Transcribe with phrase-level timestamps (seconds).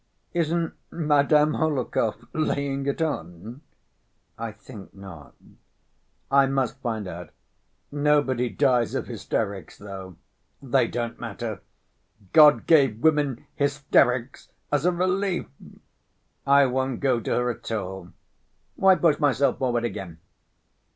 [0.33, 3.61] "Isn't Madame Hohlakov laying it on?"
[4.35, 5.35] "I think not."
[6.31, 7.29] "I must find out.
[7.91, 10.15] Nobody dies of hysterics, though.
[10.59, 11.61] They don't matter.
[12.33, 15.45] God gave woman hysterics as a relief.
[16.47, 18.11] I won't go to her at all.
[18.75, 20.17] Why push myself forward again?"